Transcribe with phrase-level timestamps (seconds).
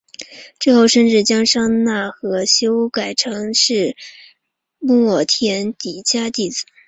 [0.57, 3.95] 之后甚至将商那和修改成是
[4.79, 6.65] 末田底迦弟子。